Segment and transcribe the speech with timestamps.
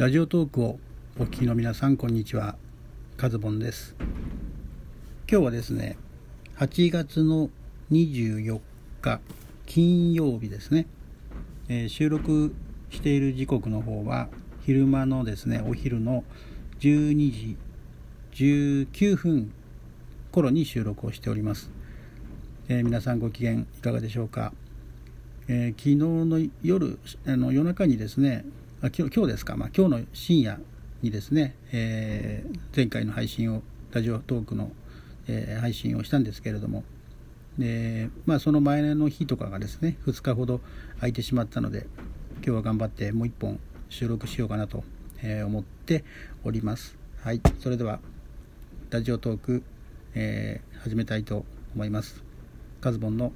[0.00, 0.78] ラジオトークを
[1.18, 2.56] お聞きの皆さんこんにちは。
[3.18, 3.94] カズボンです。
[5.30, 5.98] 今日はですね
[6.56, 7.50] 8月の
[7.92, 8.60] 24
[9.02, 9.20] 日
[9.66, 10.86] 金曜日ですね、
[11.68, 12.54] えー、収録
[12.88, 14.28] している時刻の方は
[14.64, 16.24] 昼間のですねお昼の
[16.78, 17.58] 12
[18.32, 19.52] 時19分
[20.32, 21.70] 頃に収録をしております、
[22.70, 24.54] えー、皆さんご機嫌いかがでしょうか、
[25.46, 28.46] えー、昨日の夜あの夜中にですね
[28.82, 30.58] 今日今日ですか、まあ、今日の深夜
[31.02, 33.60] にですね、えー、前回の配信を
[33.92, 34.72] ラジオトークの、
[35.28, 36.82] えー、配信をしたんですけれども
[37.58, 40.62] で、まあ、その前の日とかがですね2日ほど
[40.96, 41.88] 空いてしまったので
[42.36, 43.60] 今日は頑張ってもう1本
[43.90, 44.82] 収録しようかなと、
[45.44, 46.04] 思って
[46.44, 46.96] おります。
[47.22, 47.42] はい。
[47.58, 48.00] それでは
[48.88, 49.62] ラジオトーク、
[50.14, 51.44] えー、始めたいと
[51.74, 52.22] 思います。
[52.80, 53.32] カズボンの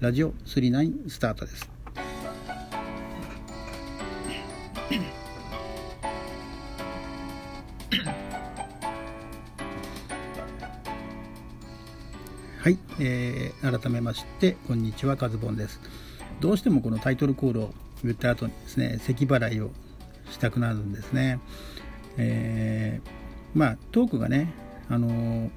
[0.00, 1.77] ラジオ39スタートです。
[12.60, 15.80] はい、えー、改めましてこんにちはカズボンです。
[16.40, 17.70] どうしてもこのタイトルコールを
[18.02, 19.70] 言った後にですね咳払いを
[20.28, 21.38] したくなるんですね。
[22.16, 24.52] えー、まあトークがね
[24.90, 25.50] あのー、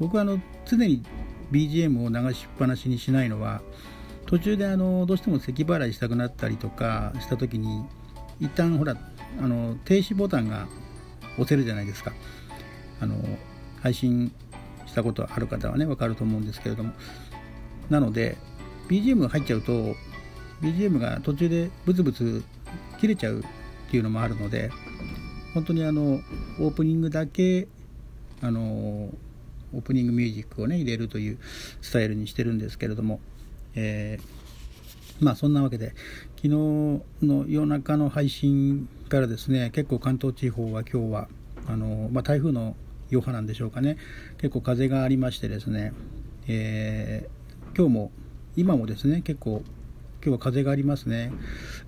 [0.00, 1.04] 僕はあの常に
[1.52, 3.62] BGM を流しっぱなしにしないのは
[4.26, 7.84] 途中であのどうしても咳払いしたくなったりとかした時に
[8.40, 8.96] 一旦ほら
[9.38, 10.66] あの停止ボタンが
[11.34, 12.12] 押せるじゃないですか。
[13.00, 13.14] あの
[13.80, 14.32] 配信
[14.90, 16.92] したことある方はね分かると思うんですけれども。
[17.88, 18.36] なので
[18.88, 19.96] BGM が入っちゃうと
[20.62, 22.42] BGM が途中でブツブツ
[23.00, 23.42] 切れちゃうっ
[23.90, 24.70] ていうのもあるので
[25.54, 26.20] 本当にあの
[26.60, 27.66] オープニングだけ
[28.40, 31.38] あのオープニングミュージックをね入れるという
[31.80, 33.20] スタイルにしてるんですけれども、
[33.74, 35.94] えー、まあそんなわけで
[36.36, 37.02] 昨日の
[37.48, 41.28] 夜中の配信からですね結構関東地方は今日は
[41.66, 42.76] あの、まあ、台風の
[43.12, 43.96] 余波なんでしょうかね
[44.38, 45.92] 結構風がありましてですね、
[46.46, 48.12] えー、今日も
[48.56, 49.62] 今もですね結構
[50.22, 51.32] 今日は風がありますね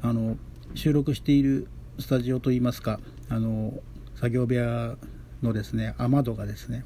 [0.00, 0.36] あの
[0.74, 2.98] 収録しているスタジオといいますか
[3.28, 3.74] あの
[4.14, 4.96] 作業部屋
[5.42, 6.84] のですね雨戸がですね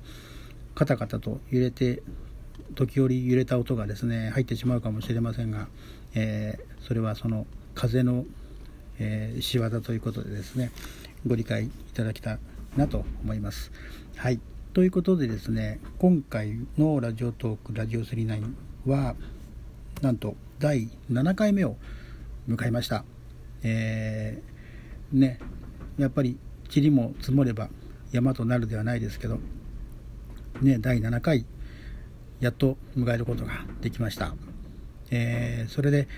[0.75, 2.03] カタカタと揺れて
[2.75, 5.69] 時折揺れた音がですね入ってしまうかもしれませんが、
[6.15, 8.25] えー、それはその風の、
[8.99, 10.73] えー、仕業ということでですね
[11.27, 12.39] ご理解いただきたい
[12.77, 13.73] なと思います。
[14.19, 14.41] はい。
[14.73, 18.51] ということでですね、今回のラジオトーク、ラジオ39
[18.87, 19.15] は、
[20.01, 21.77] なんと第7回目を
[22.49, 23.05] 迎えました。
[23.63, 25.39] えー、ね、
[25.99, 26.39] やっぱり
[26.75, 27.69] 塵も積もれば
[28.11, 29.39] 山となるではないですけど、
[30.63, 31.45] ね、第7回、
[32.41, 34.35] やっと迎えることができました。
[35.11, 36.09] えー、それで、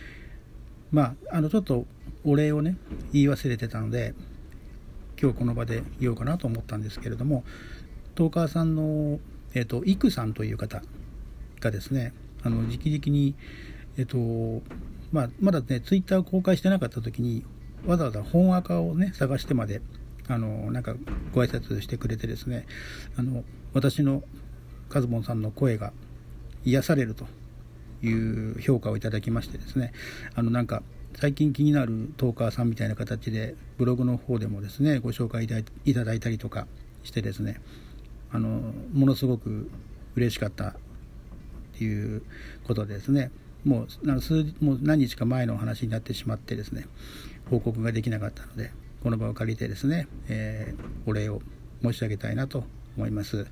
[0.92, 1.84] まあ、あの、ちょっと
[2.22, 2.76] お礼をね、
[3.12, 4.14] 言い忘れてたので、
[5.20, 7.42] 今日この場で言おうかなと思ったんですけれども、
[8.18, 9.20] トーカーさんの、
[9.54, 10.82] えっ、ー、と、イクさんという方
[11.60, 12.12] がですね、
[12.42, 13.36] あの、直々に、
[13.96, 14.60] えっ、ー、と、
[15.12, 17.44] まあ、まだね、ツイッターを公開してなかった時に、
[17.86, 19.82] わざわざ本赤をね、探してまで、
[20.26, 20.96] あの、なんか
[21.32, 22.66] ご挨拶してくれてですね、
[23.16, 24.24] あの、私の
[24.88, 25.92] カズボンさんの声が
[26.64, 27.24] 癒されると
[28.02, 29.92] いう評価をいただきましてですね、
[30.34, 30.82] あの、なんか、
[31.14, 36.66] 最近気になるトーカーさんみたいな形で、ブログの方でもですね、ご紹介いただいたりとか
[37.04, 37.60] してですね、
[38.32, 39.70] あのものすごく
[40.16, 40.74] 嬉しかったっ
[41.78, 42.22] ていう
[42.64, 43.30] ことですね
[43.64, 46.86] もう数もう何日か前の話になってしまってですね
[47.50, 48.72] 報告ができなかったので
[49.02, 51.40] この場を借りてですね、えー、お礼を
[51.82, 52.64] 申し上げたいなと
[52.96, 53.46] 思います。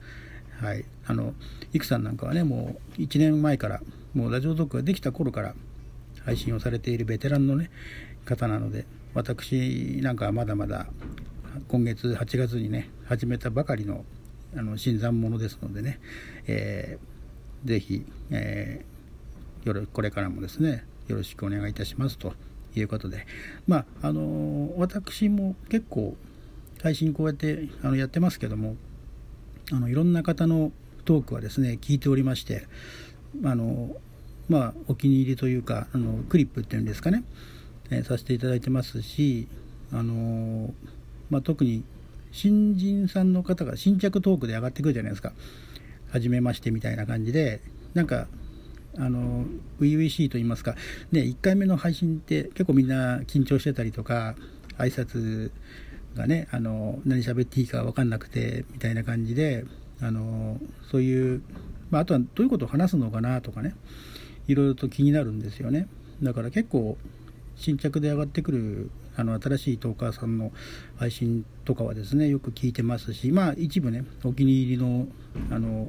[0.61, 1.35] はい、あの
[1.73, 3.83] いくさんなんかはねもう1年前から
[4.15, 5.55] もうラジオトークができた頃から
[6.25, 7.71] 配信をされているベテランのね
[8.25, 10.87] 方なので私なんかはまだまだ
[11.69, 14.05] 今月8月にね始めたばかりの
[14.57, 16.01] あの新参者ですのでね、
[16.47, 22.33] えー、ぜひ、えー、よろこれからもですねよろしくお願いいたしますと
[22.75, 23.27] いうことで
[23.67, 26.17] まああの私も結構
[26.83, 28.77] 配信こうやってあのやってますけども
[29.73, 30.73] あのいろんな方の
[31.05, 32.67] トークはですね聞いておりまして
[33.45, 33.97] あの
[34.49, 37.25] まあお気に入りというかあのクリップっていうんですかね、
[37.91, 39.49] えー、させていただいてますし
[39.93, 40.73] あの、
[41.31, 41.85] まあ、特に
[42.37, 45.33] 新人さんの方が新着トークで上がってくるじゃないですか。
[46.11, 47.63] はじめましてみたいな感じで、
[47.95, 48.27] なんか、
[48.99, 49.47] あの、
[49.81, 50.75] 初々しいと言いますか、
[51.13, 54.35] ね、1回目の配信って結構みんな緊張してたりとか、
[54.77, 55.51] 挨拶
[56.15, 59.65] がね、あの、何喋っていいか分かんなくて、みたいな感じで、
[60.03, 60.61] あの、
[60.91, 61.43] そういう、
[61.89, 63.75] まあ、あとはどういうことを話すのかなとかね、
[64.47, 65.89] いろいろと気になるんですよね。
[66.23, 66.99] だから結構、
[67.57, 70.53] 新着で上がってくるあの新しいトーカーさんの
[70.97, 75.07] 配信とかはですねよく聞いてますしまあ一部ねお気に入りの
[75.51, 75.89] あの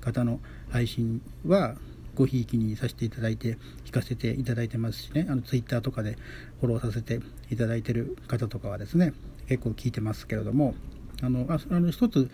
[0.00, 0.40] 方の
[0.70, 1.76] 配信は
[2.14, 6.16] ごひいきにさせていただいて聞かせていただいてますしねあのツイッターとかで
[6.60, 7.20] フォローさせて
[7.50, 9.12] いただいてる方とかはですね
[9.48, 10.74] 結構聞いてますけれども
[11.22, 12.30] あのああの一つ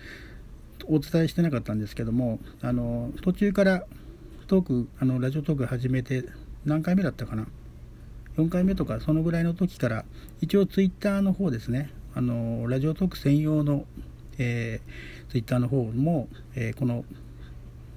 [0.87, 3.85] お伝えしてなかったんですけどもあの途中から
[4.47, 6.25] トークあのラジオトーク始めて
[6.65, 7.47] 何回目だったかな
[8.37, 10.05] 4回目とかそのぐらいの時から
[10.41, 11.91] 一応ツイッターの方ですね。
[12.15, 13.87] あのラジオトーク専用の、
[14.39, 17.05] えー、ツイッターの方も、えー、この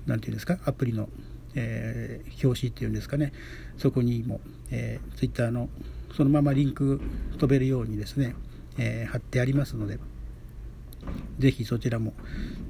[0.05, 1.09] 何て言うんですかアプリの、
[1.55, 3.33] えー、表紙っていうんですかね。
[3.77, 4.39] そこにも、
[4.71, 5.69] えー、ツイッターの
[6.15, 6.99] そのままリンク
[7.37, 8.35] 飛べるようにですね、
[8.77, 9.99] え、貼ってありますので
[11.39, 12.13] ぜひそちらも、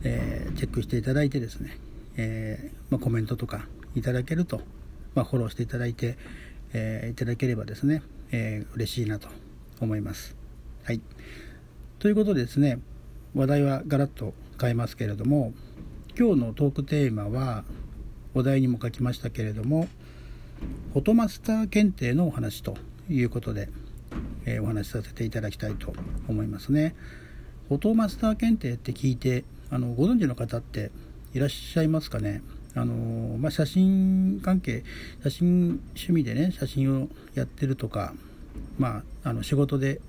[0.03, 1.77] え、チェックしていただいてですね、
[2.17, 3.65] え、まあ、コメントとか
[3.95, 4.61] いただけると、
[5.15, 6.17] まあ、フォローしていただいて、
[6.73, 9.27] えー、いただければですね、えー、嬉しいなと
[9.79, 10.35] 思います。
[10.83, 11.01] はい。
[11.99, 12.79] ということでですね、
[13.33, 15.53] 話題はガラッと変えますけれども、
[16.17, 17.63] 今日のトークテーマは、
[18.33, 19.87] お題にも書きましたけれども、
[20.93, 22.77] フォトマスター検定のお話と
[23.09, 23.69] いうことで、
[24.45, 25.93] えー、お話しさせていただきたいと
[26.27, 26.95] 思いますね。
[27.67, 30.91] フォトマスター検定って聞いて、あのご存知の方って
[31.33, 32.41] いらっしゃいますかね？
[32.77, 34.83] あのまあ、写真関係
[35.23, 38.13] 写真趣味でね写真をやってるとか、
[38.77, 39.99] まあ、あの仕事で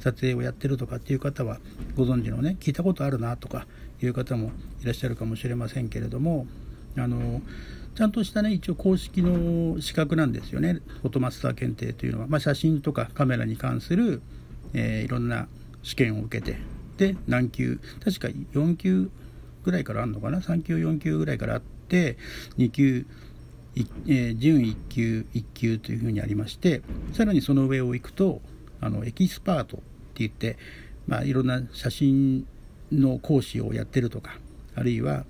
[0.00, 1.58] 撮影をやってるとかっていう方は
[1.94, 3.66] ご存知のね聞いたことあるなとか
[4.02, 6.46] いう方もいらっしゃるかもしれませんけれども
[6.96, 7.42] あの
[7.94, 14.22] ちゃんとしたね一応公式の資格なんですよねフォトマスター検定というのは、まあ、写真とかカメラに関する、
[14.72, 15.48] えー、いろんな
[15.82, 16.58] 試験を受けて
[16.96, 19.10] で何級確か4級
[19.68, 22.16] ぐらいからあるのかな？3級4級ぐらいからあって
[22.56, 23.06] 2級
[24.08, 26.82] えー、準1級1級というふうにありまして
[27.12, 28.40] さらにその上を行くと
[28.80, 29.84] あのエキスパートって
[30.16, 30.56] 言って、
[31.06, 32.44] まあ、いろんな写真
[32.90, 34.38] の講師をやってるとか
[34.74, 35.26] あるいは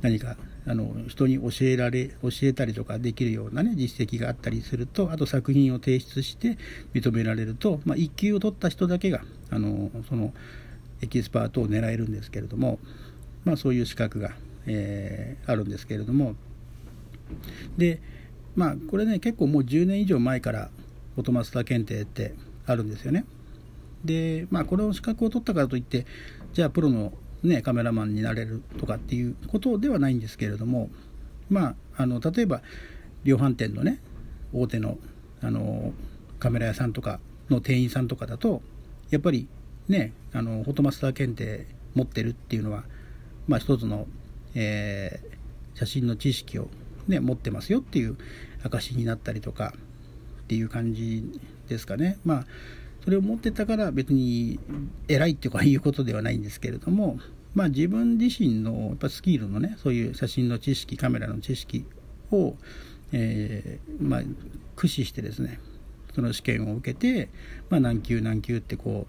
[0.00, 0.36] 何か
[0.66, 6.58] あの人に教えられ教えたりとかできるような、ね、実績があったりするとあと作品を提出して
[6.94, 10.32] 認められると、まあ、1級を取った人だけがあのその
[11.02, 12.78] エキスパートを狙えるんですけれども、
[13.44, 14.32] まあ、そういう資格が、
[14.66, 16.34] えー、あるんですけれども。
[17.76, 18.00] で
[18.56, 20.70] まあこれね結構もう10年以上前から
[21.14, 22.34] フォトマスター検定って
[22.66, 23.24] あるんですよね。
[24.04, 26.06] でまあこれを資格を取ったからといって
[26.52, 27.12] じゃあプロの、
[27.42, 30.90] ね、カメラマンになれるとかっていうことではないんですけれども
[31.48, 32.62] まああの例えば
[33.24, 34.00] 量販店のね
[34.52, 34.98] 大手の
[35.40, 35.92] あの
[36.38, 38.62] カメラ屋さんとかの店員さんとかだと
[39.10, 39.48] やっぱり
[39.88, 42.84] ねあのフォトマスター検定持ってるっていうのは
[43.48, 44.06] まあ、一つの、
[44.54, 46.68] えー、写真の知識を、
[47.08, 48.16] ね、持ってますよっていう
[48.64, 49.74] 証になったりとか
[50.42, 52.18] っていう感じですかね。
[52.24, 52.46] まあ
[53.04, 54.60] それを持ってたから別に
[55.08, 57.18] 偉いっていうかいうことではないんですけれども、
[57.54, 61.84] まあ、自分自身のやっぱスキルのねそういう写真の知識カメラの知識
[62.30, 62.54] を、
[63.12, 64.20] えー、まあ、
[64.76, 65.58] 駆使してですね
[66.14, 67.28] その試験を受けて、
[67.70, 69.06] まあ、何級何級ってこ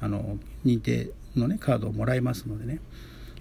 [0.00, 2.80] うあの認定のねカードをもらえますのでね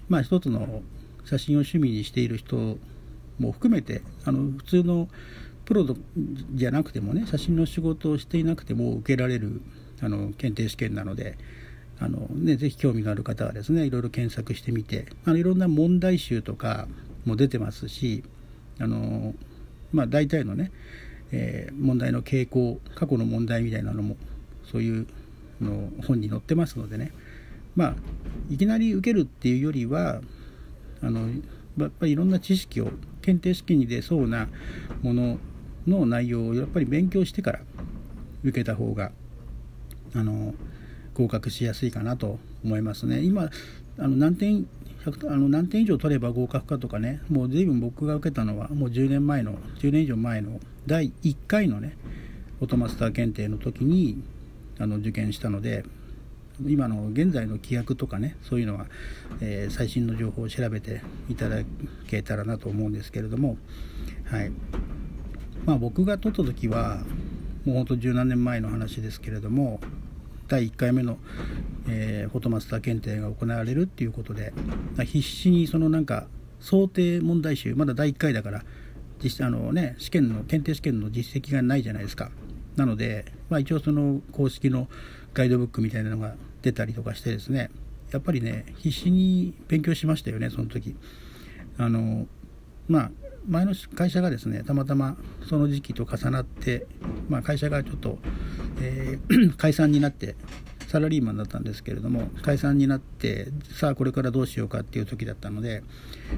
[0.09, 0.81] まあ一つの
[1.25, 2.77] 写真を趣味にしている人
[3.39, 5.07] も含めてあの普通の
[5.65, 5.85] プロ
[6.53, 9.61] じゃなくてもね写真の仕事をしていなくても受けられる
[10.01, 11.37] あの検定試験なので
[11.99, 16.87] あの、ね、ぜひ興味がある方はですねいろいろ検索してみてあのいろんな問題集とか
[17.25, 18.23] も出てますし
[18.79, 19.33] あの、
[19.91, 20.71] まあ、大体のね、
[21.31, 24.15] えー、問題の傾向過去の問題みたいなのも
[24.71, 25.07] そういう
[25.61, 27.11] の本に載ってますのでね
[27.75, 27.95] まあ
[28.49, 30.21] いきなり受けるっていうよりは
[31.01, 31.29] あの
[31.77, 34.47] やっぱりいろんな知識を検定試験に出そうな
[35.01, 35.37] もの
[35.87, 37.59] の内容をやっぱり勉強してから
[38.43, 39.11] 受けた方が
[40.15, 40.53] あの
[41.13, 43.21] 合格しやすいかなと思いますね。
[43.21, 43.49] 今
[43.97, 44.67] あの何点
[45.05, 51.97] あの何点以上取れば合格かとかねもう随分僕が受けたのはもう10年前の10年以上前の第1回のね
[52.59, 54.21] オートマスター検定の時に
[54.77, 55.85] あの受験したので
[56.65, 58.87] 今の現在の規約とかねそういうのは、
[59.41, 61.57] えー、最新の情報を調べていただ
[62.07, 63.57] けたらなと思うんですけれども
[64.25, 64.51] はい。
[65.65, 67.03] まあ僕が取った時は
[67.65, 69.79] もうほんと十何年前の話ですけれども
[70.47, 71.17] 第1回目の、
[71.87, 74.53] えー、フォトマスター検定が行われるっていうことで
[74.97, 76.27] 必死にそのなんか
[76.59, 78.63] 想定問題集まだ第1回だから
[79.19, 82.31] 実あの、ね、試験の検定試験の実績がないじゃないですか。
[82.75, 84.87] なので、まあ、一応その公式の
[85.33, 87.69] ガイドブックみたいなのが出たりとかしてですね
[88.11, 90.95] やっぱりね必死に勉強しましたよねその時。
[91.77, 92.27] あの
[92.87, 93.11] まあ
[93.47, 95.17] 前の会社がですねたまたま
[95.47, 96.85] その時期と重なって、
[97.29, 98.19] まあ、会社がちょっと、
[98.81, 100.35] えー、 解散になって
[100.87, 105.83] サラリーマンだったんですけれども解散になってさあこれからどうしようかっていう時だったので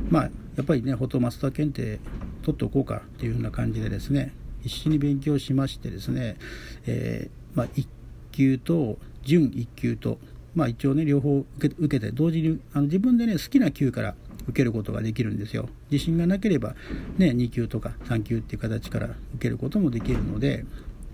[0.10, 0.30] まあや
[0.62, 2.00] っぱりねフォトマスター検定
[2.44, 6.38] 取っておこうかっていうふうな感じでですね必死に勉強しましてですね、
[6.86, 7.88] えー、まあ、1
[8.32, 10.18] 級と準1級と、
[10.56, 14.16] まあ、一応ね両方受け受けて同時にあの自分でね好きな級から
[14.48, 15.70] 受けることができるんですよ。
[15.92, 16.76] 自信がなければ、
[17.18, 20.66] ね、2級とか3級っていう形から受けることもできるので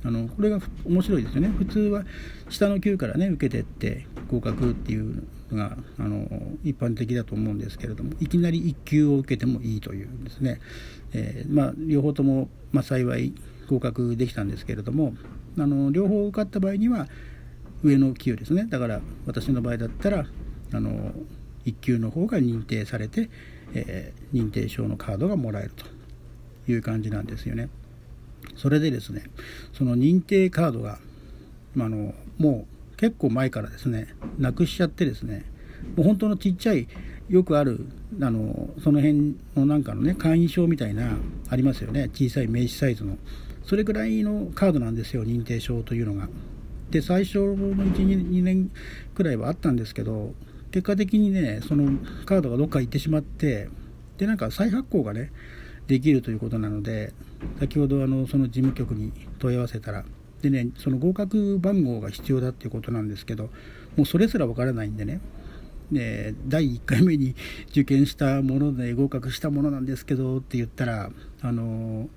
[0.04, 1.50] あのこれが面白いですよね。
[1.50, 2.06] 普通は
[2.50, 6.28] 下の級からね受けてって合格っていうのがあの
[6.64, 10.60] 一般的だと思うんですけれどもいきなり1級を受けてもいいというですね、
[11.14, 13.34] えー、まあ、両方とも、まあ、幸い
[13.68, 15.14] 合格できたんですけれども
[15.58, 17.08] あの両方受かった場合には
[17.84, 18.66] 上の級ですね。
[18.70, 20.26] だから私の場合だったら
[20.74, 21.12] あの
[21.66, 23.30] 1級の方が認定されて、
[23.74, 25.86] えー、認定証のカードがもらえると
[26.72, 27.70] いう感じなんですよね。
[28.56, 29.24] それでですね
[29.74, 31.00] その認定カードが
[31.78, 34.08] あのもう結構前からですね
[34.40, 35.46] なくしちゃってですね
[35.96, 36.88] もう本当のちっちゃい
[37.30, 37.86] よくある
[38.22, 41.18] あのその辺のなんかのね会員証みたいな
[41.50, 42.10] ありますよね。
[42.14, 43.18] 小さい名刺サイズの。
[43.68, 46.30] それぐらいのカードなんですよ認定証というのが。
[46.90, 48.72] で最初の12年
[49.14, 50.34] くらいはあったんですけど
[50.72, 53.68] 結果的にねそのカードがどっか行ってしまって
[54.18, 55.34] でなんか再発行がね
[55.88, 57.14] できるということなので
[57.60, 60.06] 先ほどあのその事務局に問い合わせたら
[60.42, 63.50] でねその合格番号が必要だっていうことなんですけど
[63.98, 65.20] もうそれすらわからないんでね
[65.92, 67.36] で第1回目に
[67.72, 71.10] 受験したもので合格したものなんですけどって言ったら
[71.42, 72.08] あの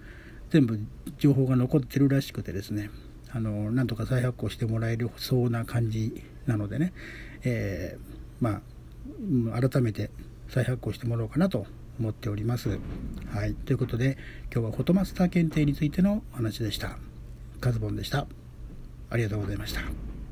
[0.50, 0.78] 全部
[1.19, 2.90] 情報が残ってるらしくてですね
[3.33, 6.92] あのなんとか再発行してもらえるそうな感じなのでね、
[7.42, 8.61] えー、ま
[9.54, 10.11] あ改めて
[10.49, 11.66] 再発行してもらおうかなと
[11.99, 12.78] 思っております。
[13.33, 14.19] はい、ということで
[14.52, 16.99] 今日はフォトマスター検定についてのお話でした。
[17.61, 18.26] カズボンでした。
[19.11, 20.09] ありがとうございました。